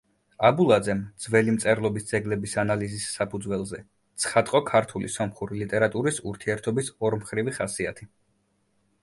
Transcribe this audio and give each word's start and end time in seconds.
აბულაძემ 0.47 1.01
ძველი 1.25 1.51
მწერლობის 1.57 2.07
ძეგლების 2.11 2.55
ანალიზის 2.63 3.05
საფუძველზე 3.17 3.83
ცხადყო 4.25 4.63
ქართული 4.71 5.13
სომხური 5.19 5.61
ლიტერატურის 5.61 6.19
ურთიერთობის 6.33 6.91
ორმხრივი 7.11 7.57
ხასიათი. 7.61 8.11